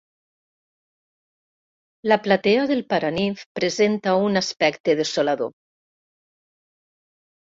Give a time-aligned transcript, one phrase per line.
[2.11, 5.53] La platea del paranimf presenta un aspecte desolador.